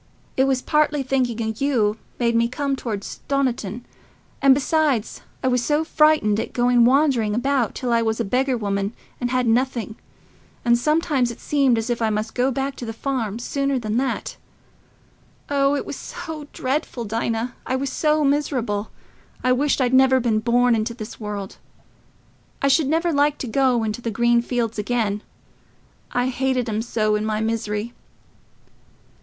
[0.35, 3.81] It was partly thinking o' you made me come toward Stoniton;
[4.41, 8.57] and, besides, I was so frightened at going wandering about till I was a beggar
[8.57, 9.95] woman, and had nothing;
[10.65, 13.97] and sometimes it seemed as if I must go back to the farm sooner than
[13.97, 14.37] that.
[15.51, 17.53] Oh, it was so dreadful, Dinah...
[17.67, 18.89] I was so miserable...
[19.43, 21.57] I wished I'd never been born into this world.
[22.59, 27.23] I should never like to go into the green fields again—I hated 'em so in
[27.23, 27.93] my misery."